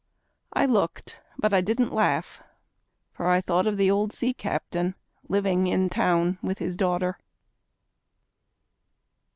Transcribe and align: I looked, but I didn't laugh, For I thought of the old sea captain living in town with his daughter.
I 0.51 0.65
looked, 0.65 1.19
but 1.37 1.53
I 1.53 1.61
didn't 1.61 1.93
laugh, 1.93 2.41
For 3.13 3.27
I 3.27 3.39
thought 3.39 3.67
of 3.67 3.77
the 3.77 3.91
old 3.91 4.11
sea 4.11 4.33
captain 4.33 4.95
living 5.29 5.67
in 5.67 5.91
town 5.91 6.39
with 6.41 6.57
his 6.57 6.75
daughter. 6.75 7.19